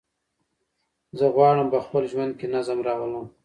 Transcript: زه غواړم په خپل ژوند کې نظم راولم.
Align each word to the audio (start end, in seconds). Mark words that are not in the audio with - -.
زه 1.17 1.25
غواړم 1.35 1.67
په 1.73 1.79
خپل 1.85 2.03
ژوند 2.11 2.31
کې 2.39 2.47
نظم 2.55 2.79
راولم. 2.87 3.25